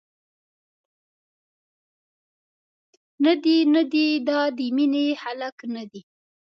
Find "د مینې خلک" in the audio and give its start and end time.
4.57-5.55